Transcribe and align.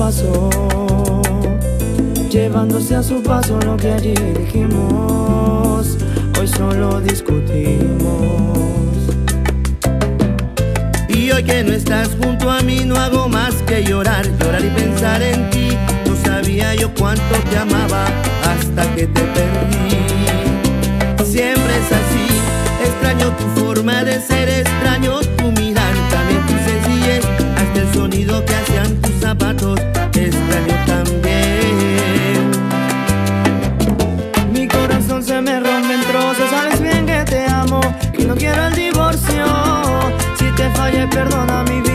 paso, 0.00 0.48
llevándose 2.30 2.96
a 2.96 3.02
su 3.02 3.22
paso 3.22 3.60
lo 3.66 3.76
que 3.76 3.92
allí 3.92 4.14
dijimos. 4.14 5.98
Hoy 6.38 6.48
solo 6.48 7.02
discutimos. 7.02 8.08
Y 11.06 11.30
hoy 11.30 11.44
que 11.44 11.62
no 11.64 11.72
estás 11.74 12.16
junto 12.18 12.50
a 12.50 12.62
mí, 12.62 12.80
no 12.86 12.96
hago 12.96 13.28
más 13.28 13.52
que 13.66 13.84
llorar, 13.84 14.24
llorar 14.38 14.64
y 14.64 14.70
pensar 14.70 15.20
en 15.20 15.50
ti. 15.50 15.68
No 16.06 16.16
sabía 16.16 16.74
yo 16.74 16.90
cuánto 16.94 17.34
te 17.50 17.58
amaba 17.58 18.06
hasta 18.50 18.82
que 18.94 19.06
te 19.06 19.20
perdí. 19.20 19.98
Siempre 21.30 21.72
es 21.76 21.92
así, 22.00 22.26
extraño 22.86 23.36
tu 23.36 23.60
forma 23.60 24.02
de 24.02 24.18
ser, 24.18 24.48
extraño 24.48 25.20
tu 25.36 25.50
Mi 34.52 34.68
corazón 34.68 35.22
se 35.22 35.40
me 35.40 35.60
rompe 35.60 35.94
en 35.94 36.00
trozos, 36.02 36.50
sabes 36.50 36.80
bien 36.80 37.06
que 37.06 37.24
te 37.24 37.46
amo 37.46 37.80
y 38.18 38.24
no 38.24 38.34
quiero 38.34 38.66
el 38.66 38.74
divorcio. 38.74 39.44
Si 40.38 40.44
te 40.56 40.70
fallé, 40.70 41.06
perdona 41.08 41.62
mi 41.64 41.80
vida. 41.80 41.89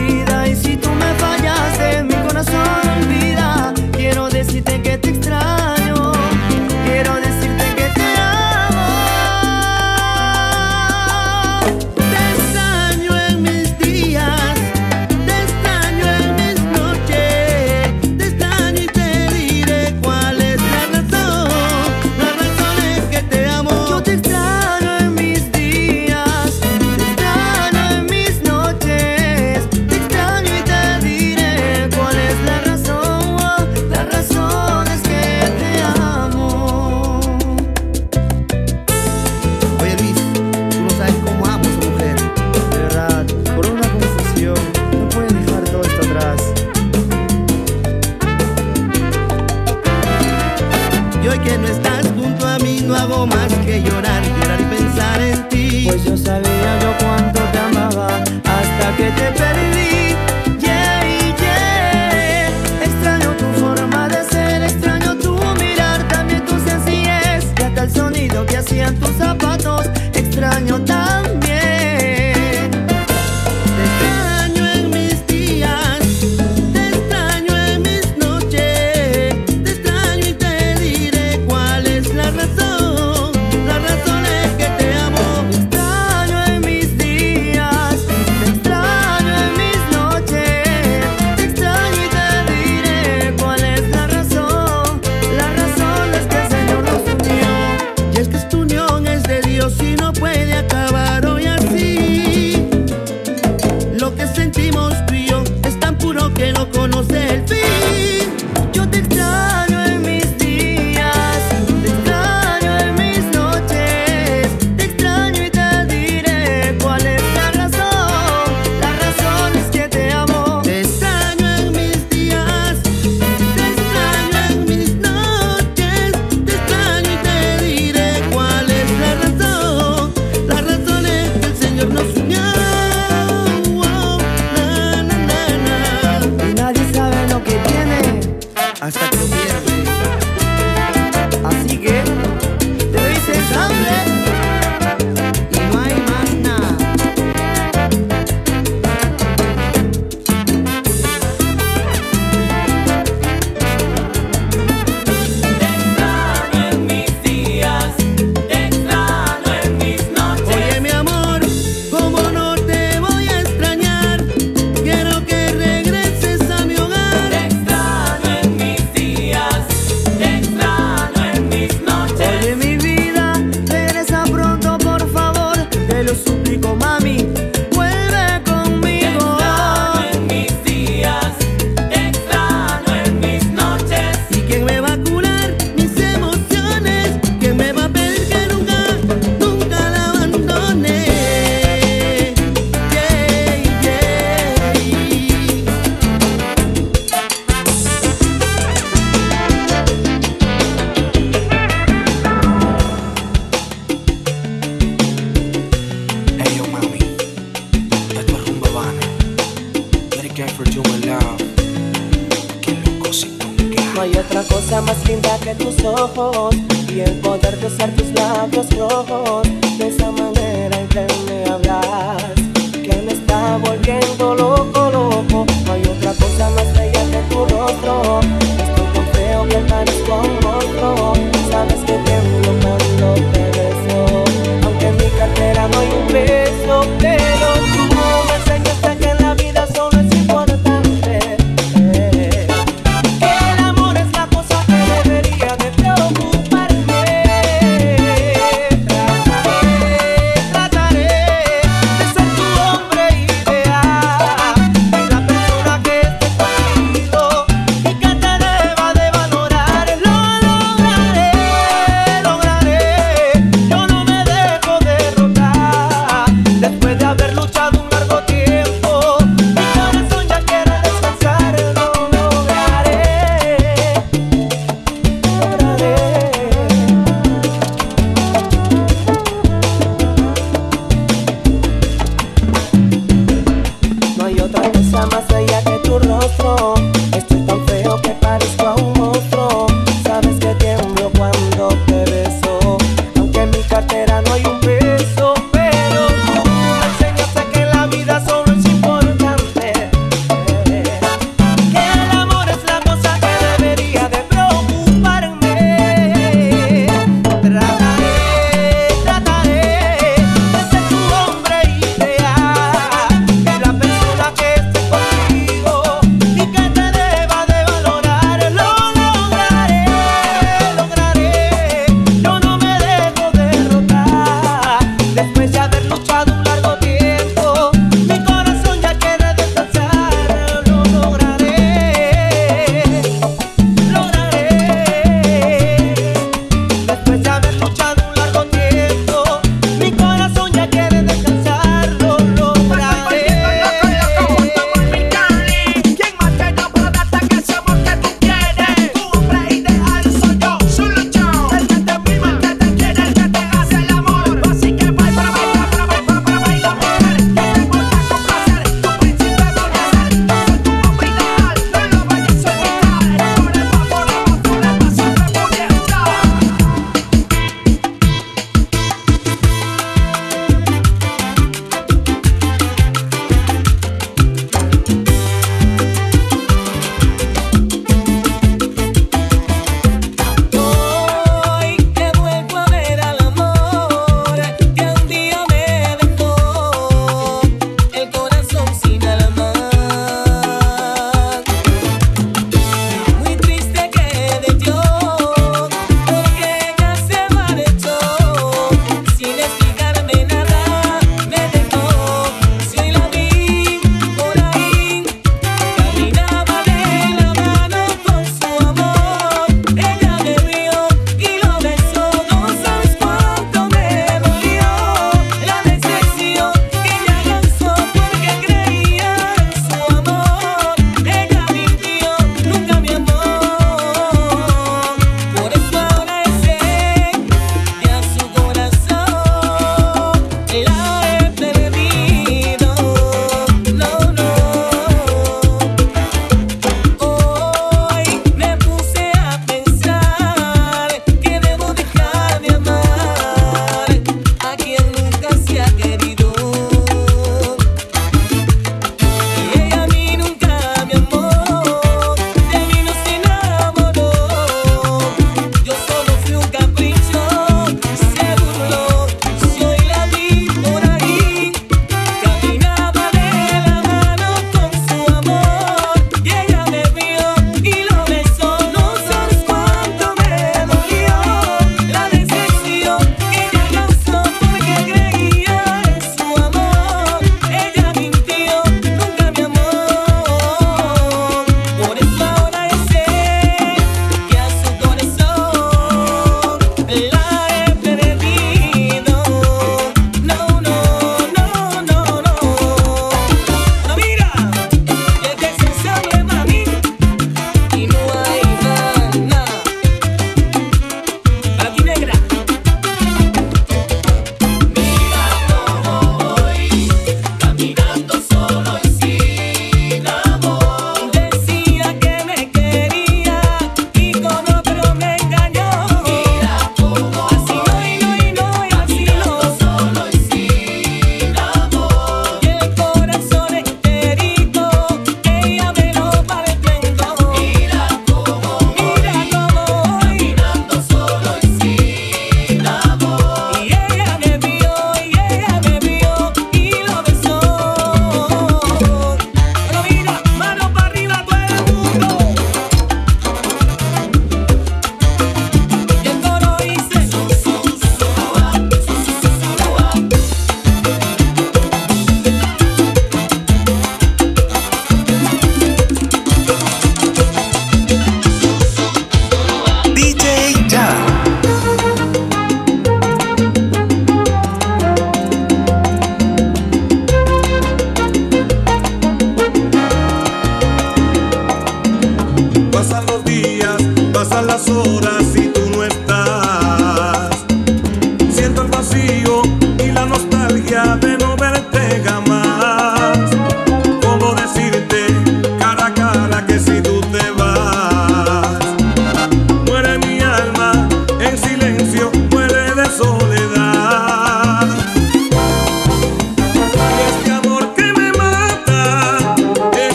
que 51.46 51.58
no 51.58 51.68
estás 51.68 52.06
junto 52.16 52.46
a 52.46 52.58
mí 52.58 52.80
no 52.84 52.94
hago 52.96 53.26
más 53.26 53.52
que 53.64 53.80
llorar, 53.80 54.22
llorar 54.24 54.60
y 54.60 54.64
pensar 54.64 55.20
en 55.20 55.48
ti. 55.48 55.84
Pues 55.86 56.04
yo 56.04 56.16
sabía 56.16 56.78
yo 56.80 56.92
cuánto 56.98 57.40
te 57.52 57.58
amaba 57.58 58.06
hasta 58.06 58.96
que 58.96 59.10
te 59.10 59.32
perdí. 59.32 59.85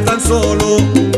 tan 0.00 0.20
solo. 0.20 1.13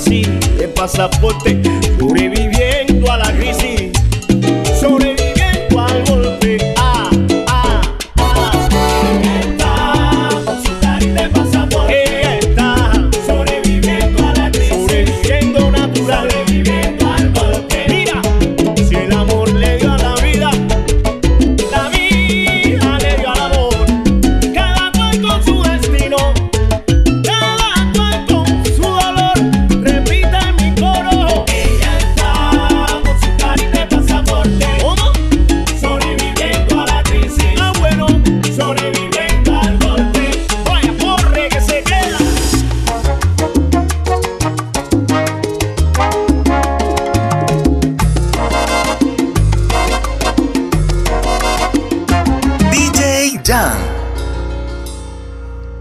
Brasil, 0.00 0.26
de 0.56 0.66
pasaporte 0.68 1.52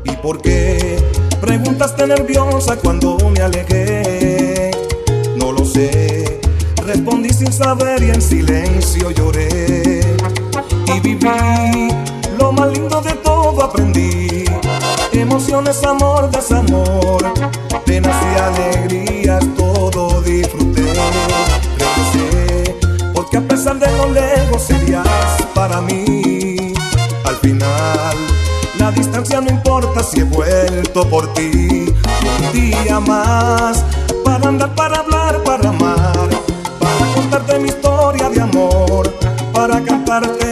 ¿Y 0.03 0.11
por 0.23 0.41
qué 0.41 0.97
preguntaste 1.39 2.07
nerviosa 2.07 2.75
cuando 2.77 3.15
me 3.29 3.41
alejé? 3.41 4.71
No 5.35 5.51
lo 5.51 5.63
sé, 5.63 6.41
respondí 6.83 7.29
sin 7.29 7.53
saber 7.53 8.01
y 8.01 8.09
en 8.09 8.23
silencio 8.23 9.11
lloré. 9.11 10.01
Y 10.88 10.99
viví 11.01 11.93
lo 12.39 12.51
más 12.51 12.71
lindo 12.71 13.01
de 13.01 13.13
todo, 13.13 13.63
aprendí. 13.63 14.45
Emociones, 15.13 15.84
amor, 15.84 16.32
desamor, 16.32 17.21
penas 17.86 18.15
y 18.34 18.39
alegrías, 18.39 19.45
todo 19.55 20.23
disfruté. 20.23 20.91
Regresé, 21.77 22.79
porque 23.13 23.38
a 23.38 23.41
pesar 23.41 23.77
de 23.77 23.95
lo 23.95 24.10
lejos 24.10 24.63
serías 24.63 25.05
para 25.53 25.82
mí 25.82 26.48
al 27.30 27.36
final. 27.38 28.18
La 28.80 28.92
distancia 28.92 29.39
no 29.39 29.50
importa 29.50 30.02
si 30.02 30.22
he 30.22 30.24
vuelto 30.24 31.08
por 31.08 31.32
ti 31.34 31.86
un 31.92 32.52
día 32.54 33.00
más. 33.00 33.86
Para 34.26 34.50
andar, 34.50 34.74
para 34.74 35.00
hablar, 35.00 35.44
para 35.44 35.70
amar. 35.70 36.30
Para 36.80 37.13
contarte 37.13 37.60
mi 37.60 37.70
historia 37.70 38.30
de 38.30 38.42
amor. 38.42 39.13
Para 39.54 39.84
cantarte 39.84 40.48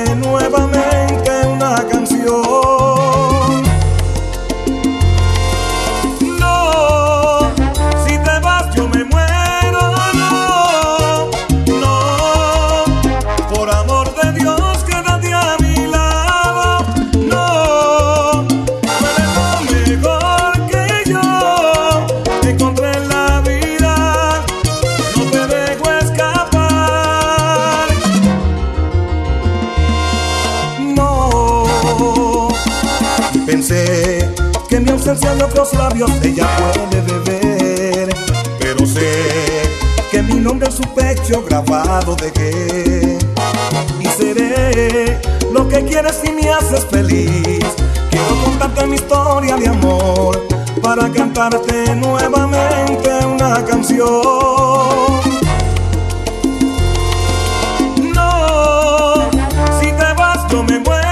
dulce 35.17 35.36
de 35.36 35.43
otros 35.43 35.73
labios 35.73 36.12
ella 36.23 36.47
puede 36.73 37.01
beber. 37.01 38.15
Pero 38.60 38.86
sé 38.86 39.69
que 40.12 40.21
mi 40.21 40.36
nombre 40.36 40.67
en 40.67 40.73
su 40.73 40.84
pecho 40.93 41.43
grabado 41.43 42.15
dejé. 42.15 43.17
Y 43.99 44.08
seré 44.08 45.19
lo 45.51 45.67
que 45.67 45.84
quieres 45.86 46.19
si 46.23 46.32
me 46.32 46.49
haces 46.49 46.86
feliz. 46.86 47.65
Quiero 48.10 48.43
contarte 48.43 48.86
mi 48.86 48.95
historia 48.95 49.56
de 49.56 49.67
amor 49.67 50.47
para 50.82 51.12
cantarte 51.12 51.95
nuevamente 51.95 53.10
una 53.25 53.63
canción. 53.65 54.08
No, 58.13 59.30
si 59.80 59.91
te 59.91 60.13
vas 60.15 60.47
yo 60.49 60.63
me 60.63 60.80
muero. 60.80 61.07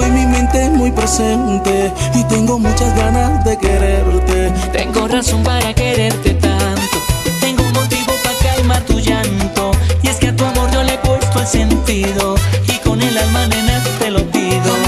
En 0.00 0.14
mi 0.14 0.26
mente 0.26 0.70
muy 0.70 0.90
presente 0.90 1.92
y 2.14 2.24
tengo 2.24 2.58
muchas 2.58 2.96
ganas 2.96 3.44
de 3.44 3.58
quererte. 3.58 4.50
Tengo 4.72 5.06
razón 5.06 5.42
para 5.42 5.74
quererte 5.74 6.34
tanto. 6.34 6.96
Tengo 7.40 7.62
un 7.62 7.72
motivo 7.72 8.12
para 8.22 8.54
calmar 8.54 8.82
tu 8.84 8.98
llanto. 8.98 9.72
Y 10.02 10.08
es 10.08 10.16
que 10.16 10.28
a 10.28 10.36
tu 10.36 10.44
amor 10.44 10.70
yo 10.72 10.82
le 10.82 10.94
he 10.94 10.98
puesto 10.98 11.40
el 11.40 11.46
sentido. 11.46 12.36
Y 12.68 12.78
con 12.78 13.02
el 13.02 13.16
alma, 13.18 13.46
nena, 13.48 13.82
te 13.98 14.10
lo 14.10 14.24
pido. 14.30 14.81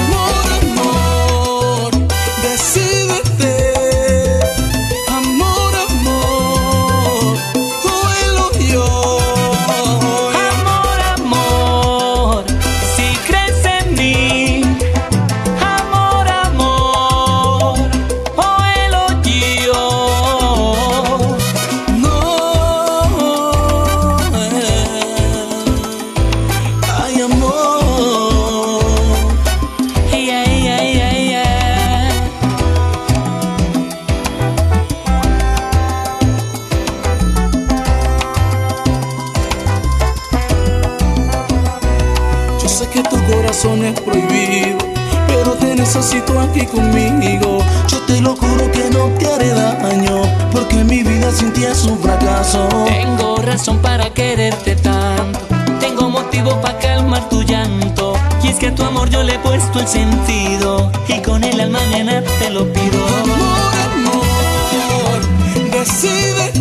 Pero 45.27 45.53
te 45.53 45.75
necesito 45.75 46.39
aquí 46.41 46.67
conmigo. 46.67 47.59
Yo 47.89 47.99
te 48.07 48.21
lo 48.21 48.37
juro 48.37 48.71
que 48.71 48.91
no 48.91 49.09
te 49.19 49.27
haré 49.27 49.51
daño, 49.51 50.23
porque 50.53 50.85
mi 50.85 51.03
vida 51.03 51.31
sin 51.33 51.53
ti 51.53 51.65
es 51.65 51.85
un 51.85 51.99
fracaso. 51.99 52.69
Tengo 52.87 53.37
razón 53.37 53.79
para 53.79 54.11
quererte 54.11 54.77
tanto. 54.77 55.41
Tengo 55.81 56.09
motivo 56.09 56.61
para 56.61 56.79
calmar 56.79 57.29
tu 57.29 57.43
llanto. 57.43 58.15
Y 58.43 58.49
es 58.49 58.57
que 58.57 58.69
a 58.69 58.75
tu 58.75 58.83
amor 58.85 59.09
yo 59.11 59.23
le 59.23 59.35
he 59.35 59.39
puesto 59.39 59.81
el 59.81 59.89
sentido. 59.89 60.91
Y 61.09 61.21
con 61.21 61.45
el 61.45 61.61
alma, 61.61 61.81
nena, 61.91 62.23
te 62.39 62.51
lo 62.51 62.73
pido. 62.73 63.07
Amor, 63.23 63.75
amor, 63.93 65.71
decídete. 65.73 66.54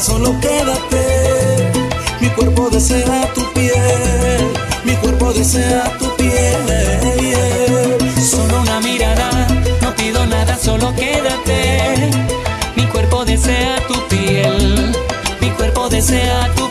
Solo 0.00 0.34
quédate. 0.40 1.72
Mi 2.20 2.28
cuerpo 2.30 2.68
desea 2.70 3.32
tu 3.34 3.42
piel, 3.52 4.48
mi 4.84 4.94
cuerpo 4.96 5.32
desea 5.32 5.84
tu 5.98 6.14
piel. 6.16 7.96
Solo 8.30 8.60
una 8.60 8.80
mirada, 8.80 9.30
no 9.82 9.94
pido 9.96 10.24
nada, 10.26 10.56
solo 10.56 10.94
quédate. 10.94 12.10
Mi 12.76 12.86
cuerpo 12.86 13.24
desea 13.24 13.76
tu 13.86 13.94
piel, 14.08 14.92
mi 15.40 15.50
cuerpo 15.50 15.88
desea 15.88 16.48
tu 16.54 16.54
piel. 16.54 16.63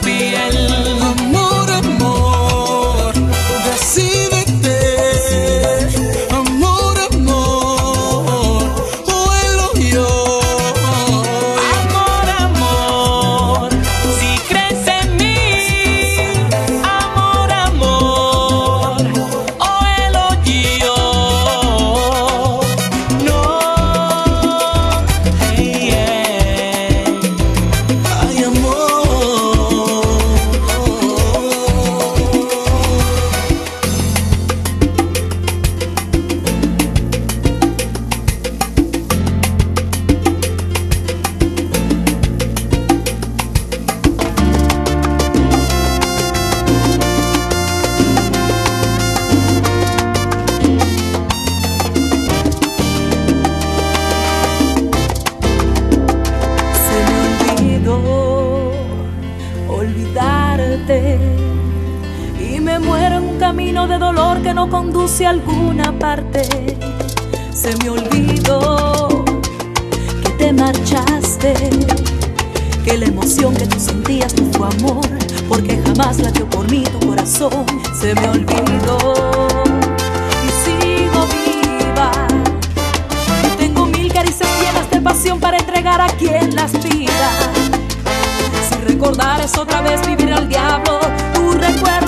Si 86.83 87.07
recordar 88.85 89.39
es 89.39 89.57
otra 89.57 89.79
vez 89.79 90.05
vivir 90.05 90.33
al 90.33 90.49
diablo, 90.49 90.99
tu 91.33 91.53
recuerdo 91.53 92.02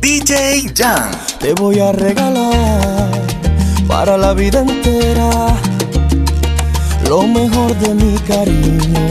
DJ 0.00 0.72
Jan. 0.76 1.10
Te 1.40 1.54
voy 1.54 1.80
a 1.80 1.92
regalar 1.92 3.10
para 3.86 4.16
la 4.16 4.34
vida 4.34 4.60
entera 4.60 5.56
lo 7.08 7.22
mejor 7.26 7.74
de 7.78 7.94
mi 7.94 8.18
cariño. 8.18 9.08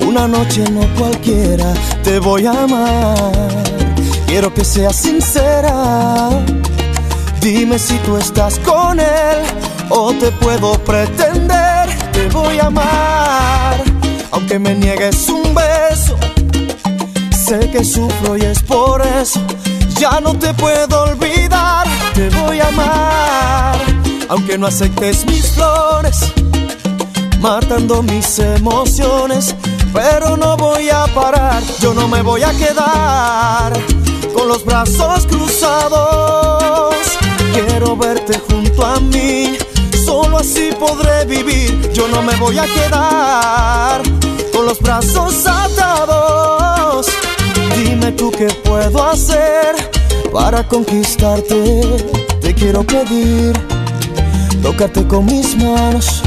Una 0.00 0.26
noche 0.26 0.64
no 0.70 0.80
cualquiera, 0.98 1.74
te 2.02 2.18
voy 2.18 2.46
a 2.46 2.62
amar. 2.62 3.64
Quiero 4.26 4.52
que 4.52 4.64
seas 4.64 4.96
sincera. 4.96 6.30
Dime 7.40 7.78
si 7.78 7.94
tú 7.98 8.16
estás 8.16 8.58
con 8.60 8.98
él 8.98 9.38
o 9.90 10.12
te 10.14 10.30
puedo 10.32 10.72
pretender. 10.84 11.88
Te 12.12 12.28
voy 12.28 12.58
a 12.58 12.66
amar, 12.66 13.82
aunque 14.30 14.58
me 14.58 14.74
niegues 14.74 15.28
un 15.28 15.54
beso. 15.54 16.16
Sé 17.30 17.70
que 17.70 17.84
sufro 17.84 18.36
y 18.36 18.42
es 18.42 18.62
por 18.62 19.02
eso. 19.06 19.40
Ya 19.98 20.20
no 20.20 20.38
te 20.38 20.52
puedo 20.52 21.04
olvidar. 21.04 21.86
Te 22.14 22.28
voy 22.30 22.60
a 22.60 22.68
amar, 22.68 23.78
aunque 24.28 24.58
no 24.58 24.66
aceptes 24.66 25.24
mis 25.26 25.52
flores. 25.52 26.32
Matando 27.40 28.02
mis 28.02 28.38
emociones, 28.38 29.54
pero 29.92 30.36
no 30.36 30.56
voy 30.56 30.90
a 30.90 31.06
parar. 31.14 31.62
Yo 31.80 31.94
no 31.94 32.08
me 32.08 32.20
voy 32.20 32.42
a 32.42 32.50
quedar 32.52 33.72
con 34.34 34.48
los 34.48 34.64
brazos 34.64 35.26
cruzados. 35.26 36.94
Quiero 37.54 37.96
verte 37.96 38.38
junto 38.50 38.84
a 38.84 39.00
mí, 39.00 39.56
solo 40.04 40.38
así 40.38 40.70
podré 40.78 41.24
vivir. 41.24 41.92
Yo 41.92 42.06
no 42.08 42.20
me 42.22 42.36
voy 42.36 42.58
a 42.58 42.64
quedar 42.64 44.02
con 44.52 44.66
los 44.66 44.78
brazos 44.80 45.46
atados. 45.46 47.06
Dime 47.74 48.12
tú 48.12 48.30
qué 48.30 48.46
puedo 48.64 49.02
hacer 49.02 49.74
para 50.32 50.66
conquistarte. 50.66 51.80
Te 52.40 52.54
quiero 52.54 52.84
pedir, 52.84 53.52
tocarte 54.62 55.06
con 55.06 55.26
mis 55.26 55.56
manos, 55.56 56.22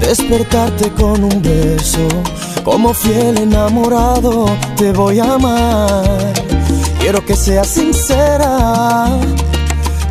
despertarte 0.00 0.90
con 0.90 1.24
un 1.24 1.42
beso. 1.42 2.08
Como 2.64 2.92
fiel 2.92 3.38
enamorado 3.38 4.46
te 4.76 4.92
voy 4.92 5.20
a 5.20 5.34
amar. 5.34 6.04
Quiero 7.00 7.24
que 7.24 7.34
seas 7.34 7.68
sincera. 7.68 9.08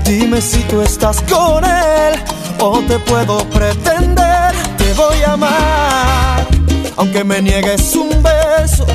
Dime 0.03 0.41
si 0.41 0.59
tú 0.63 0.81
estás 0.81 1.21
con 1.23 1.63
él 1.65 2.13
o 2.59 2.79
te 2.87 2.97
puedo 2.99 3.39
pretender. 3.49 4.55
Te 4.77 4.93
voy 4.93 5.21
a 5.25 5.33
amar, 5.33 6.47
aunque 6.95 7.23
me 7.23 7.41
niegues 7.41 7.95
un 7.95 8.09
beso. 8.23 8.85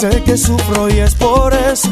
Sé 0.00 0.22
que 0.22 0.34
sufro 0.38 0.88
y 0.88 0.98
es 0.98 1.14
por 1.14 1.52
eso. 1.52 1.90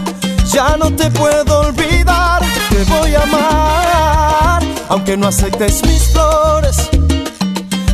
Ya 0.51 0.79
no 0.79 0.90
te 0.90 1.11
puedo 1.11 1.61
olvidar. 1.61 2.40
Te 2.71 2.83
voy 2.85 3.14
a 3.14 3.23
amar, 3.23 4.62
aunque 4.88 5.14
no 5.14 5.27
aceptes 5.27 5.85
mis 5.85 6.05
flores. 6.05 6.88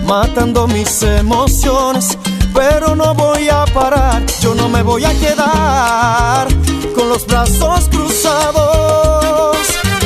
Matando 0.07 0.69
mis 0.69 1.03
emociones, 1.03 2.17
pero 2.55 2.95
no 2.95 3.13
voy 3.15 3.49
a 3.49 3.65
parar. 3.75 4.25
Yo 4.41 4.55
no 4.55 4.69
me 4.69 4.85
voy 4.85 5.05
a 5.05 5.13
quedar 5.19 6.47
con 6.95 7.09
los 7.09 7.27
brazos 7.27 7.89
cruzados. 7.89 9.57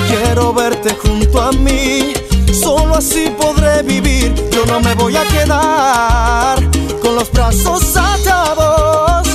Quiero 0.09 0.55
verte 0.55 0.97
junto 1.03 1.39
a 1.39 1.53
mí, 1.53 2.15
solo 2.59 2.95
así 2.95 3.29
podré 3.39 3.83
vivir. 3.83 4.35
Yo 4.53 4.65
no 4.65 4.81
me 4.81 4.95
voy 4.95 5.19
a 5.19 5.25
quedar 5.25 6.59
con 7.03 7.15
los 7.15 7.31
brazos 7.31 7.95
atados. 7.95 9.28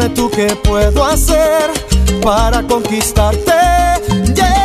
Dime 0.00 0.14
tú 0.14 0.30
qué 0.30 0.46
puedo 0.64 1.04
hacer 1.04 1.70
para 2.22 2.62
conquistarte. 2.62 3.52
Yeah. 4.34 4.59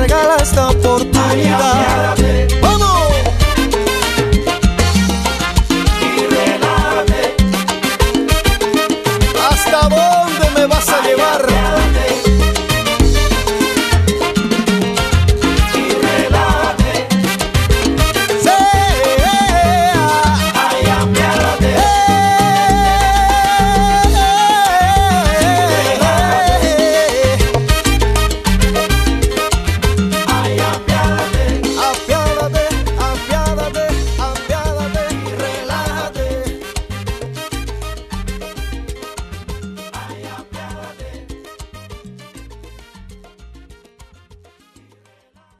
Regala 0.00 0.36
esta 0.36 0.68
oportunidad. 0.68 2.39